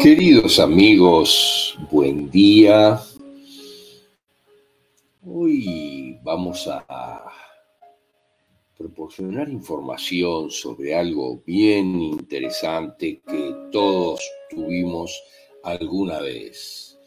Queridos 0.00 0.58
amigos, 0.58 1.78
buen 1.90 2.28
día. 2.30 3.00
Hoy 5.24 6.18
vamos 6.24 6.66
a 6.66 6.84
proporcionar 8.76 9.48
información 9.48 10.50
sobre 10.50 10.94
algo 10.94 11.42
bien 11.46 12.00
interesante 12.00 13.22
que 13.26 13.54
todos 13.72 14.20
tuvimos 14.50 15.22
alguna 15.62 16.20
vez. 16.20 16.98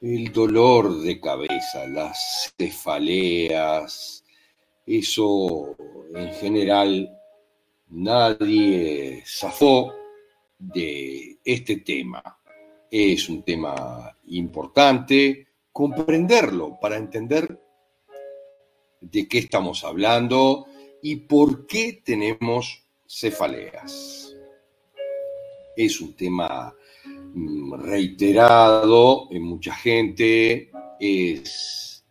El 0.00 0.32
dolor 0.32 1.00
de 1.00 1.20
cabeza, 1.20 1.86
las 1.86 2.52
cefaleas, 2.58 4.24
eso 4.84 5.76
en 6.14 6.32
general 6.34 7.10
nadie 7.88 9.22
zafó 9.26 9.92
de 10.58 11.38
este 11.44 11.78
tema. 11.78 12.22
Es 12.90 13.28
un 13.28 13.42
tema 13.42 14.16
importante 14.26 15.48
comprenderlo 15.72 16.78
para 16.80 16.96
entender 16.96 17.60
de 19.00 19.28
qué 19.28 19.38
estamos 19.38 19.84
hablando 19.84 20.66
y 21.08 21.14
por 21.14 21.68
qué 21.68 22.02
tenemos 22.04 22.84
cefaleas. 23.06 24.34
Es 25.76 26.00
un 26.00 26.16
tema 26.16 26.74
mm, 27.32 27.74
reiterado 27.74 29.28
en 29.30 29.44
mucha 29.44 29.72
gente, 29.72 30.68
es 30.98 32.04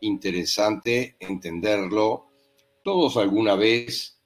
interesante 0.00 1.14
entenderlo. 1.20 2.26
Todos 2.82 3.16
alguna 3.16 3.54
vez 3.54 4.20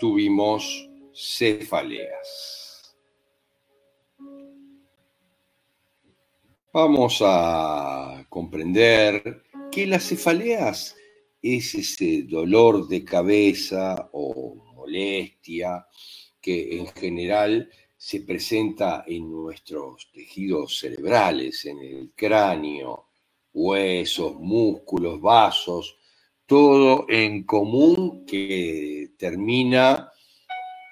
tuvimos 0.00 0.90
cefaleas. 1.14 2.96
Vamos 6.72 7.22
a 7.24 8.26
comprender 8.28 9.44
que 9.70 9.86
las 9.86 10.08
cefaleas 10.08 10.96
es 11.44 11.74
ese 11.74 12.22
dolor 12.22 12.88
de 12.88 13.04
cabeza 13.04 14.08
o 14.12 14.56
molestia 14.74 15.86
que 16.40 16.78
en 16.78 16.86
general 16.86 17.68
se 17.94 18.22
presenta 18.22 19.04
en 19.06 19.30
nuestros 19.30 20.10
tejidos 20.10 20.78
cerebrales, 20.78 21.66
en 21.66 21.78
el 21.80 22.12
cráneo, 22.14 23.08
huesos, 23.52 24.36
músculos, 24.40 25.20
vasos, 25.20 25.98
todo 26.46 27.04
en 27.08 27.44
común 27.44 28.24
que 28.26 29.10
termina 29.18 30.10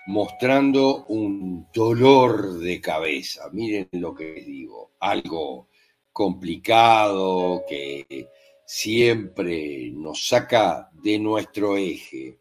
mostrando 0.07 1.07
un 1.07 1.67
dolor 1.73 2.59
de 2.59 2.79
cabeza. 2.79 3.49
Miren 3.53 3.89
lo 3.93 4.15
que 4.15 4.35
les 4.35 4.47
digo, 4.47 4.93
algo 5.01 5.69
complicado 6.13 7.63
que 7.67 8.29
siempre 8.73 9.91
nos 9.93 10.27
saca 10.27 10.89
de 11.03 11.19
nuestro 11.19 11.77
eje. 11.77 12.39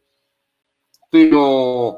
Pero 1.09 1.97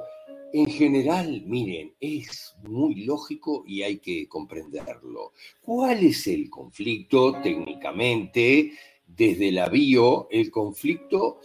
en 0.51 0.65
general, 0.65 1.43
miren, 1.45 1.93
es 1.99 2.55
muy 2.63 3.05
lógico 3.05 3.63
y 3.67 3.83
hay 3.83 3.99
que 3.99 4.27
comprenderlo. 4.27 5.33
¿Cuál 5.61 6.03
es 6.03 6.25
el 6.25 6.49
conflicto 6.49 7.39
técnicamente? 7.43 8.73
Desde 9.05 9.51
la 9.51 9.69
bio, 9.69 10.27
el 10.31 10.49
conflicto 10.49 11.39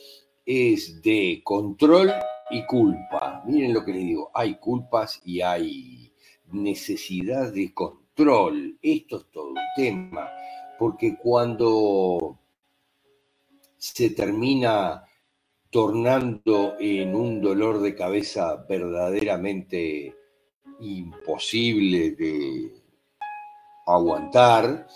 es 0.47 1.03
de 1.03 1.43
control 1.45 2.11
y 2.51 2.65
culpa. 2.65 3.43
Miren 3.47 3.75
lo 3.75 3.85
que 3.85 3.93
les 3.93 4.05
digo, 4.05 4.31
hay 4.33 4.59
culpas 4.59 5.21
y 5.27 5.43
hay 5.43 6.11
necesidad 6.53 7.53
de 7.53 7.75
control 7.75 8.79
esto 8.83 9.19
es 9.19 9.31
todo 9.31 9.51
un 9.51 9.59
tema, 9.77 10.29
porque 10.77 11.17
cuando 11.17 12.37
se 13.79 14.11
termina 14.11 15.05
tornando 15.71 16.77
en 16.81 17.15
un 17.15 17.41
dolor 17.41 17.81
de 17.81 17.95
cabeza 17.95 18.65
verdaderamente 18.69 20.15
imposible 20.81 22.13
de 22.13 22.73
aguantar, 23.87 24.87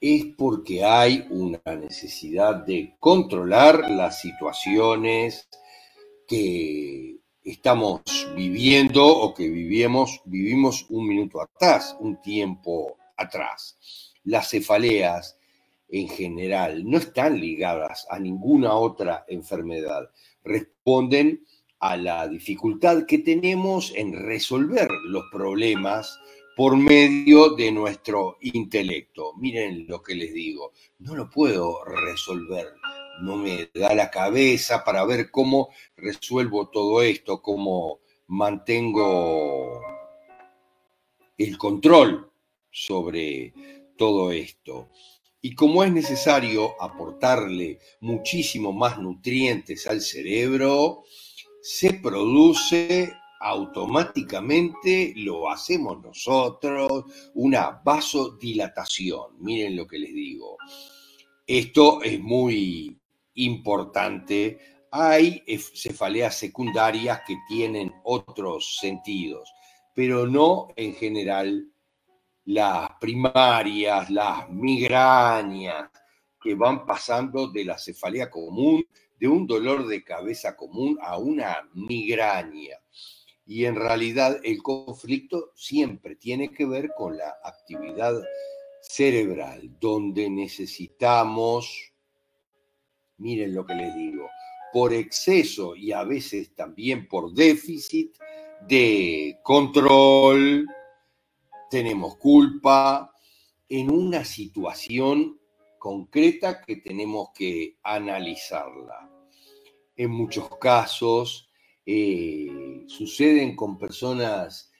es 0.00 0.26
porque 0.36 0.84
hay 0.84 1.26
una 1.30 1.60
necesidad 1.76 2.66
de 2.66 2.96
controlar 3.00 3.90
las 3.90 4.20
situaciones 4.20 5.48
que 6.26 7.18
estamos 7.42 8.02
viviendo 8.34 9.06
o 9.06 9.32
que 9.32 9.48
vivimos, 9.48 10.20
vivimos 10.24 10.86
un 10.90 11.06
minuto 11.06 11.40
atrás, 11.40 11.96
un 12.00 12.20
tiempo 12.20 12.98
atrás. 13.16 13.78
Las 14.24 14.50
cefaleas 14.50 15.38
en 15.88 16.08
general 16.08 16.88
no 16.88 16.98
están 16.98 17.40
ligadas 17.40 18.06
a 18.10 18.18
ninguna 18.18 18.74
otra 18.74 19.24
enfermedad, 19.28 20.10
responden 20.42 21.44
a 21.78 21.96
la 21.96 22.26
dificultad 22.26 23.04
que 23.06 23.18
tenemos 23.18 23.92
en 23.94 24.12
resolver 24.12 24.88
los 25.04 25.24
problemas 25.30 26.18
por 26.56 26.76
medio 26.76 27.50
de 27.50 27.70
nuestro 27.70 28.38
intelecto. 28.40 29.34
Miren 29.36 29.86
lo 29.86 30.02
que 30.02 30.14
les 30.14 30.32
digo, 30.32 30.72
no 30.98 31.14
lo 31.14 31.28
puedo 31.28 31.84
resolver 31.84 32.74
no 33.20 33.36
me 33.36 33.70
da 33.74 33.94
la 33.94 34.10
cabeza 34.10 34.84
para 34.84 35.04
ver 35.04 35.30
cómo 35.30 35.70
resuelvo 35.96 36.68
todo 36.68 37.02
esto, 37.02 37.40
cómo 37.40 38.00
mantengo 38.28 39.80
el 41.38 41.56
control 41.58 42.30
sobre 42.70 43.54
todo 43.96 44.32
esto. 44.32 44.88
Y 45.46 45.54
como 45.54 45.84
es 45.84 45.92
necesario 45.92 46.74
aportarle 46.82 47.78
muchísimo 48.00 48.72
más 48.72 48.98
nutrientes 48.98 49.86
al 49.86 50.00
cerebro, 50.00 51.04
se 51.62 51.94
produce 51.94 53.12
automáticamente, 53.38 55.12
lo 55.14 55.48
hacemos 55.48 56.02
nosotros, 56.02 57.04
una 57.34 57.80
vasodilatación. 57.84 59.36
Miren 59.38 59.76
lo 59.76 59.86
que 59.86 60.00
les 60.00 60.12
digo. 60.12 60.56
Esto 61.46 62.02
es 62.02 62.18
muy 62.18 62.98
importante. 63.34 64.58
Hay 64.90 65.44
cefaleas 65.74 66.36
secundarias 66.36 67.20
que 67.24 67.36
tienen 67.46 67.94
otros 68.02 68.78
sentidos, 68.80 69.48
pero 69.94 70.26
no 70.26 70.66
en 70.74 70.92
general 70.94 71.70
las 72.46 72.90
primarias, 73.00 74.10
las 74.10 74.48
migrañas, 74.50 75.90
que 76.40 76.54
van 76.54 76.86
pasando 76.86 77.48
de 77.48 77.64
la 77.64 77.78
cefalea 77.78 78.30
común, 78.30 78.84
de 79.18 79.28
un 79.28 79.46
dolor 79.46 79.86
de 79.86 80.02
cabeza 80.02 80.56
común 80.56 80.98
a 81.00 81.18
una 81.18 81.68
migraña. 81.74 82.78
Y 83.46 83.64
en 83.64 83.76
realidad 83.76 84.40
el 84.42 84.62
conflicto 84.62 85.52
siempre 85.54 86.16
tiene 86.16 86.50
que 86.50 86.66
ver 86.66 86.90
con 86.96 87.16
la 87.16 87.36
actividad 87.44 88.14
cerebral, 88.80 89.76
donde 89.80 90.28
necesitamos 90.28 91.92
miren 93.18 93.54
lo 93.54 93.64
que 93.64 93.74
les 93.74 93.94
digo, 93.94 94.28
por 94.72 94.92
exceso 94.92 95.74
y 95.74 95.92
a 95.92 96.04
veces 96.04 96.54
también 96.54 97.08
por 97.08 97.32
déficit 97.32 98.16
de 98.68 99.38
control, 99.42 100.66
tenemos 101.70 102.16
culpa 102.16 103.12
en 103.68 103.90
una 103.90 104.24
situación 104.24 105.38
concreta 105.78 106.60
que 106.62 106.76
tenemos 106.76 107.28
que 107.34 107.78
analizarla. 107.82 109.10
En 109.96 110.10
muchos 110.10 110.48
casos 110.58 111.48
eh, 111.84 112.84
suceden 112.86 113.54
con 113.56 113.78
personas 113.78 114.72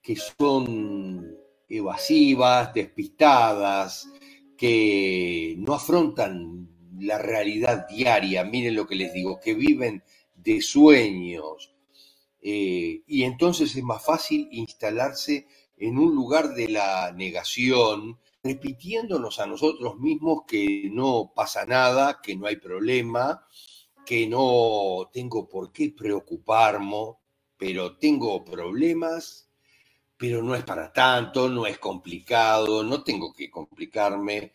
que 0.00 0.16
son 0.16 1.36
evasivas, 1.68 2.74
despistadas, 2.74 4.08
que 4.56 5.54
no 5.58 5.74
afrontan 5.74 6.68
la 6.98 7.18
realidad 7.18 7.86
diaria, 7.88 8.44
miren 8.44 8.76
lo 8.76 8.86
que 8.86 8.94
les 8.94 9.12
digo, 9.12 9.40
que 9.40 9.54
viven 9.54 10.02
de 10.34 10.60
sueños. 10.60 11.74
Eh, 12.40 13.02
y 13.06 13.22
entonces 13.24 13.74
es 13.74 13.82
más 13.82 14.04
fácil 14.04 14.48
instalarse 14.52 15.46
en 15.76 15.98
un 15.98 16.14
lugar 16.14 16.54
de 16.54 16.68
la 16.68 17.12
negación, 17.12 18.18
repitiéndonos 18.42 19.40
a 19.40 19.46
nosotros 19.46 19.98
mismos 19.98 20.44
que 20.46 20.88
no 20.92 21.32
pasa 21.34 21.64
nada, 21.64 22.20
que 22.22 22.36
no 22.36 22.46
hay 22.46 22.56
problema, 22.56 23.46
que 24.04 24.26
no 24.26 25.10
tengo 25.12 25.48
por 25.48 25.72
qué 25.72 25.94
preocuparme, 25.96 27.14
pero 27.56 27.96
tengo 27.96 28.44
problemas, 28.44 29.48
pero 30.16 30.42
no 30.42 30.54
es 30.54 30.62
para 30.62 30.92
tanto, 30.92 31.48
no 31.48 31.66
es 31.66 31.78
complicado, 31.78 32.82
no 32.82 33.02
tengo 33.02 33.32
que 33.32 33.50
complicarme. 33.50 34.52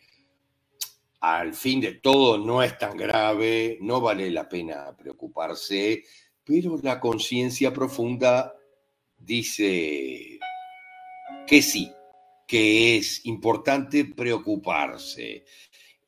Al 1.20 1.52
fin 1.52 1.80
de 1.80 1.94
todo 1.94 2.38
no 2.38 2.62
es 2.62 2.78
tan 2.78 2.96
grave, 2.96 3.78
no 3.82 4.00
vale 4.00 4.30
la 4.30 4.48
pena 4.48 4.96
preocuparse, 4.96 6.04
pero 6.44 6.78
la 6.82 6.98
conciencia 6.98 7.72
profunda 7.72 8.54
dice 9.18 10.38
que 11.46 11.62
sí, 11.62 11.90
que 12.46 12.96
es 12.96 13.24
importante 13.26 14.04
preocuparse. 14.04 15.44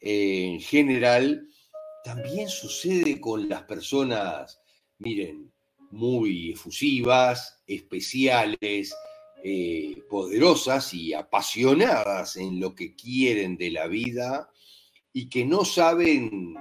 En 0.01 0.61
general, 0.61 1.47
también 2.05 2.49
sucede 2.49 3.21
con 3.21 3.49
las 3.49 3.63
personas, 3.63 4.61
miren, 4.99 5.53
muy 5.91 6.53
efusivas, 6.53 7.61
especiales, 7.67 8.95
eh, 9.45 10.03
poderosas 10.09 10.95
y 10.95 11.13
apasionadas 11.13 12.37
en 12.37 12.61
lo 12.61 12.75
que 12.75 12.95
quieren 12.95 13.57
de 13.57 13.71
la 13.71 13.87
vida 13.87 14.49
y 15.13 15.29
que 15.29 15.45
no 15.45 15.65
saben 15.65 16.55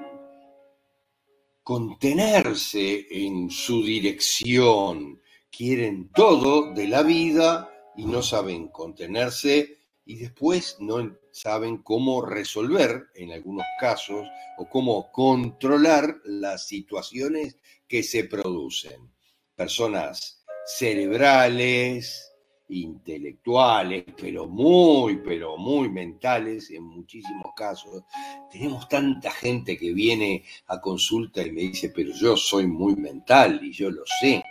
contenerse 1.63 3.07
en 3.09 3.49
su 3.49 3.83
dirección, 3.83 5.21
quieren 5.49 6.09
todo 6.09 6.73
de 6.73 6.87
la 6.87 7.03
vida 7.03 7.71
y 7.95 8.05
no 8.05 8.21
saben 8.21 8.69
contenerse 8.69 9.77
y 10.05 10.15
después 10.15 10.77
no 10.79 11.17
saben 11.31 11.77
cómo 11.77 12.21
resolver 12.21 13.07
en 13.15 13.31
algunos 13.31 13.65
casos 13.79 14.27
o 14.57 14.67
cómo 14.69 15.11
controlar 15.11 16.17
las 16.25 16.67
situaciones 16.67 17.57
que 17.87 18.03
se 18.03 18.25
producen. 18.25 19.11
Personas 19.55 20.43
cerebrales, 20.65 22.31
intelectuales, 22.71 24.05
pero 24.19 24.47
muy, 24.47 25.17
pero 25.17 25.57
muy 25.57 25.89
mentales 25.89 26.71
en 26.71 26.83
muchísimos 26.83 27.51
casos. 27.55 28.03
Tenemos 28.51 28.87
tanta 28.87 29.31
gente 29.31 29.77
que 29.77 29.93
viene 29.93 30.43
a 30.67 30.79
consulta 30.79 31.41
y 31.45 31.51
me 31.51 31.61
dice, 31.61 31.91
pero 31.93 32.11
yo 32.13 32.37
soy 32.37 32.67
muy 32.67 32.95
mental 32.95 33.59
y 33.63 33.71
yo 33.71 33.91
lo 33.91 34.03
sé. 34.19 34.43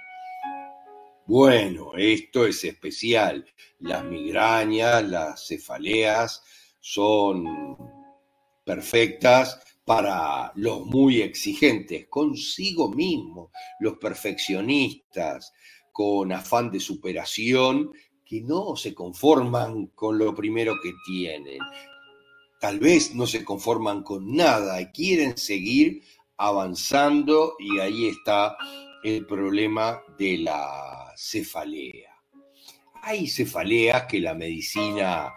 Bueno, 1.30 1.92
esto 1.96 2.44
es 2.44 2.64
especial. 2.64 3.46
Las 3.78 4.04
migrañas, 4.04 5.08
las 5.08 5.46
cefaleas 5.46 6.42
son 6.80 7.78
perfectas 8.64 9.62
para 9.84 10.50
los 10.56 10.84
muy 10.86 11.22
exigentes 11.22 12.08
consigo 12.08 12.90
mismo, 12.90 13.52
los 13.78 13.98
perfeccionistas, 13.98 15.52
con 15.92 16.32
afán 16.32 16.68
de 16.68 16.80
superación, 16.80 17.92
que 18.24 18.40
no 18.40 18.74
se 18.74 18.92
conforman 18.92 19.86
con 19.94 20.18
lo 20.18 20.34
primero 20.34 20.74
que 20.82 20.94
tienen. 21.06 21.60
Tal 22.60 22.80
vez 22.80 23.14
no 23.14 23.24
se 23.28 23.44
conforman 23.44 24.02
con 24.02 24.34
nada 24.34 24.80
y 24.80 24.86
quieren 24.86 25.38
seguir 25.38 26.02
avanzando 26.38 27.54
y 27.60 27.78
ahí 27.78 28.08
está 28.08 28.56
el 29.04 29.24
problema 29.26 30.02
de 30.18 30.38
la 30.38 31.09
cefalea. 31.20 32.14
Hay 33.02 33.26
cefaleas 33.26 34.06
que 34.06 34.20
la 34.20 34.34
medicina 34.34 35.34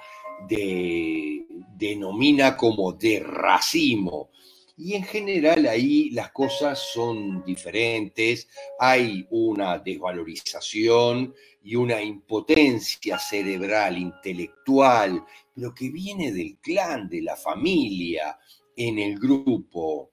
denomina 1.78 2.56
como 2.56 2.94
de 2.94 3.20
racimo. 3.20 4.30
Y 4.76 4.96
en 4.96 5.04
general 5.04 5.68
ahí 5.68 6.10
las 6.10 6.32
cosas 6.32 6.80
son 6.94 7.44
diferentes, 7.46 8.48
hay 8.80 9.28
una 9.30 9.78
desvalorización 9.78 11.34
y 11.62 11.76
una 11.76 12.02
impotencia 12.02 13.20
cerebral, 13.20 13.98
intelectual, 13.98 15.24
pero 15.54 15.74
que 15.76 15.90
viene 15.90 16.32
del 16.32 16.58
clan, 16.58 17.08
de 17.08 17.22
la 17.22 17.36
familia, 17.36 18.40
en 18.76 18.98
el 18.98 19.20
grupo. 19.20 20.12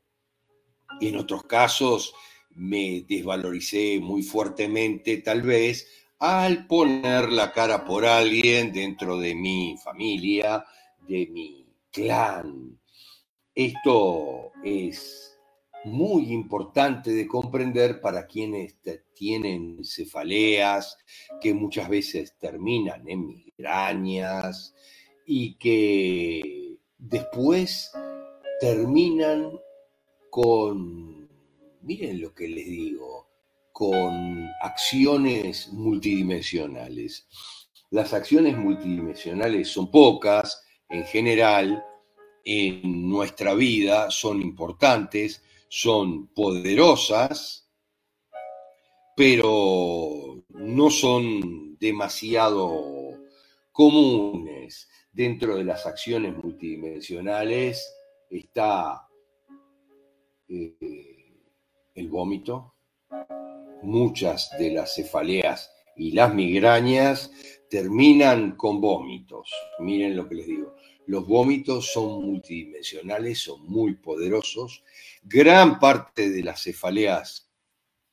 En 1.00 1.16
otros 1.16 1.44
casos 1.44 2.12
me 2.60 3.06
desvaloricé 3.08 3.98
muy 4.00 4.22
fuertemente, 4.22 5.16
tal 5.18 5.40
vez, 5.40 5.88
al 6.18 6.66
poner 6.66 7.32
la 7.32 7.52
cara 7.52 7.86
por 7.86 8.04
alguien 8.04 8.70
dentro 8.70 9.18
de 9.18 9.34
mi 9.34 9.76
familia, 9.82 10.64
de 11.08 11.26
mi 11.32 11.66
clan. 11.90 12.78
Esto 13.54 14.52
es 14.62 15.38
muy 15.84 16.32
importante 16.32 17.12
de 17.12 17.26
comprender 17.26 17.98
para 18.02 18.26
quienes 18.26 18.76
tienen 19.14 19.82
cefaleas, 19.82 20.98
que 21.40 21.54
muchas 21.54 21.88
veces 21.88 22.36
terminan 22.38 23.08
en 23.08 23.26
migrañas 23.26 24.74
y 25.24 25.54
que 25.54 26.76
después 26.98 27.90
terminan 28.60 29.58
con 30.28 31.19
miren 31.82 32.20
lo 32.20 32.34
que 32.34 32.48
les 32.48 32.66
digo, 32.66 33.28
con 33.72 34.48
acciones 34.62 35.68
multidimensionales. 35.72 37.26
Las 37.90 38.12
acciones 38.12 38.56
multidimensionales 38.56 39.68
son 39.68 39.90
pocas 39.90 40.62
en 40.88 41.04
general 41.04 41.84
en 42.44 43.08
nuestra 43.08 43.54
vida, 43.54 44.10
son 44.10 44.42
importantes, 44.42 45.42
son 45.68 46.28
poderosas, 46.28 47.68
pero 49.16 50.44
no 50.48 50.90
son 50.90 51.78
demasiado 51.78 53.18
comunes. 53.72 54.88
Dentro 55.12 55.56
de 55.56 55.64
las 55.64 55.86
acciones 55.86 56.36
multidimensionales 56.36 57.84
está 58.30 59.08
eh, 60.48 61.09
el 61.94 62.08
vómito, 62.08 62.74
muchas 63.82 64.50
de 64.58 64.72
las 64.72 64.94
cefaleas 64.94 65.72
y 65.96 66.12
las 66.12 66.34
migrañas 66.34 67.30
terminan 67.68 68.56
con 68.56 68.80
vómitos. 68.80 69.50
Miren 69.78 70.16
lo 70.16 70.28
que 70.28 70.34
les 70.36 70.46
digo. 70.46 70.74
Los 71.06 71.26
vómitos 71.26 71.92
son 71.92 72.24
multidimensionales, 72.24 73.40
son 73.40 73.66
muy 73.66 73.94
poderosos. 73.94 74.84
Gran 75.22 75.78
parte 75.78 76.30
de 76.30 76.42
las 76.42 76.62
cefaleas 76.62 77.50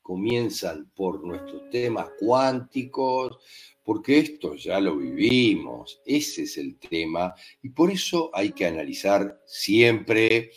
comienzan 0.01 0.89
por 0.96 1.24
nuestros 1.24 1.69
temas 1.69 2.07
cuánticos, 2.17 3.38
porque 3.84 4.19
esto 4.19 4.55
ya 4.55 4.79
lo 4.79 4.98
vivimos, 4.98 6.01
ese 6.05 6.43
es 6.43 6.57
el 6.57 6.77
tema, 6.77 7.36
y 7.62 7.69
por 7.69 7.91
eso 7.91 8.29
hay 8.34 8.51
que 8.51 8.65
analizar 8.65 9.41
siempre 9.46 10.51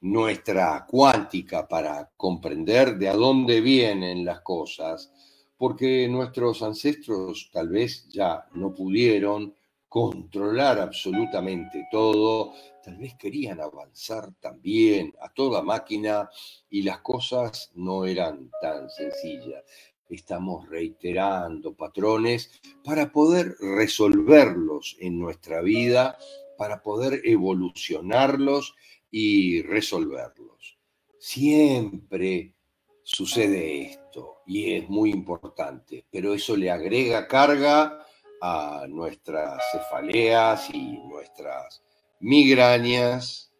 nuestra 0.00 0.86
cuántica 0.88 1.68
para 1.68 2.10
comprender 2.16 2.96
de 2.96 3.08
a 3.08 3.14
dónde 3.14 3.60
vienen 3.60 4.24
las 4.24 4.40
cosas, 4.40 5.12
porque 5.56 6.08
nuestros 6.08 6.62
ancestros 6.62 7.50
tal 7.52 7.68
vez 7.68 8.08
ya 8.08 8.46
no 8.54 8.74
pudieron 8.74 9.54
controlar 9.90 10.78
absolutamente 10.78 11.88
todo, 11.90 12.52
tal 12.82 12.96
vez 12.96 13.16
querían 13.16 13.60
avanzar 13.60 14.32
también 14.40 15.12
a 15.20 15.28
toda 15.30 15.62
máquina 15.62 16.30
y 16.70 16.82
las 16.82 17.00
cosas 17.00 17.72
no 17.74 18.06
eran 18.06 18.50
tan 18.62 18.88
sencillas. 18.88 19.64
Estamos 20.08 20.68
reiterando 20.68 21.74
patrones 21.74 22.50
para 22.84 23.10
poder 23.12 23.56
resolverlos 23.60 24.96
en 25.00 25.18
nuestra 25.18 25.60
vida, 25.60 26.16
para 26.60 26.82
poder 26.82 27.22
evolucionarlos 27.24 28.74
y 29.10 29.62
resolverlos. 29.62 30.76
Siempre 31.18 32.54
sucede 33.02 33.92
esto 33.92 34.42
y 34.44 34.74
es 34.74 34.86
muy 34.90 35.08
importante, 35.08 36.04
pero 36.10 36.34
eso 36.34 36.54
le 36.58 36.70
agrega 36.70 37.26
carga 37.26 38.04
a 38.42 38.84
nuestras 38.90 39.62
cefaleas 39.72 40.68
y 40.74 40.98
nuestras 41.08 41.82
migrañas 42.20 43.50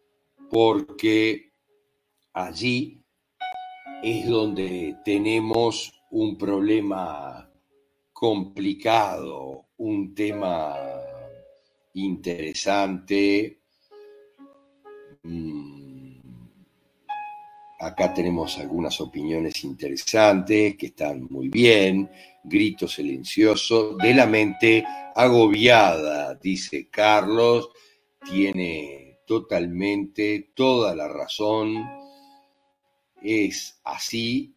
porque 0.51 1.53
allí 2.33 3.03
es 4.03 4.27
donde 4.27 4.95
tenemos 5.03 5.91
un 6.11 6.37
problema 6.37 7.51
complicado, 8.13 9.65
un 9.77 10.13
tema 10.13 10.75
interesante 11.93 13.61
Mm, 15.23 16.19
acá 17.79 18.11
tenemos 18.13 18.57
algunas 18.57 18.99
opiniones 19.01 19.63
interesantes 19.63 20.75
que 20.77 20.87
están 20.87 21.27
muy 21.29 21.49
bien. 21.49 22.09
Grito 22.43 22.87
silencioso 22.87 23.95
de 23.97 24.13
la 24.15 24.25
mente 24.25 24.83
agobiada, 25.15 26.35
dice 26.35 26.89
Carlos. 26.89 27.69
Tiene 28.25 29.19
totalmente 29.25 30.51
toda 30.55 30.95
la 30.95 31.07
razón. 31.07 31.87
es 33.21 33.79
así. 33.83 34.55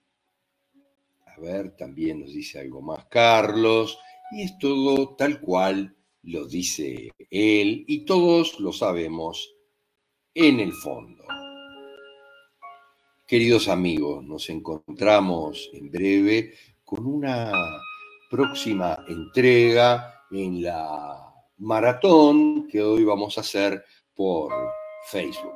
A 1.27 1.39
ver, 1.41 1.77
también 1.77 2.21
nos 2.21 2.33
dice 2.33 2.61
algo 2.61 2.81
más 2.81 3.07
Carlos. 3.07 3.99
Y 4.33 4.43
es 4.43 4.59
todo 4.59 5.15
tal 5.17 5.41
cual 5.41 5.95
lo 6.27 6.47
dice 6.47 7.11
él 7.31 7.85
y 7.87 8.05
todos 8.05 8.59
lo 8.61 8.73
sabemos 8.73 9.55
en 10.35 10.61
el 10.61 10.73
fondo. 10.73 11.25
Queridos 13.27 13.69
amigos, 13.69 14.25
nos 14.25 14.49
encontramos 14.51 15.71
en 15.73 15.91
breve 15.91 16.55
con 16.85 17.07
una 17.07 17.53
próxima 18.31 19.05
entrega 19.09 20.23
en 20.31 20.63
la 20.63 21.33
maratón 21.59 22.69
que 22.69 22.83
hoy 22.83 23.05
vamos 23.05 23.39
a 23.39 23.43
hacer 23.43 23.85
por 24.15 24.53
Facebook. 25.07 25.55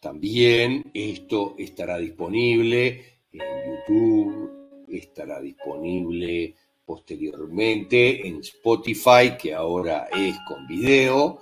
También 0.00 0.90
esto 0.92 1.54
estará 1.58 1.98
disponible 1.98 3.20
en 3.32 3.40
YouTube, 3.86 4.86
estará 4.88 5.40
disponible 5.40 6.54
posteriormente 6.84 8.26
en 8.26 8.40
Spotify, 8.40 9.36
que 9.40 9.54
ahora 9.54 10.08
es 10.12 10.36
con 10.46 10.66
video, 10.66 11.40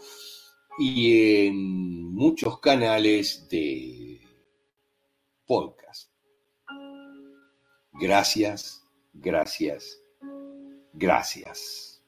y 0.78 1.46
en 1.46 2.14
muchos 2.14 2.60
canales 2.60 3.48
de 3.48 4.20
podcast. 5.46 6.10
Gracias, 7.92 8.82
gracias, 9.12 9.98
gracias. 10.94 12.02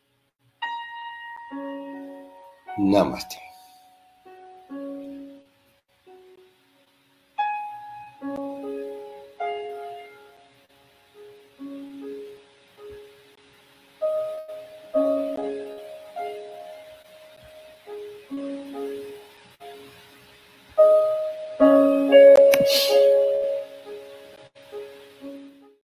Namaste. 2.79 3.44